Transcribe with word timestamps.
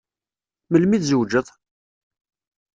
Melmi 0.69 0.97
tzewǧeḍ? 1.01 1.47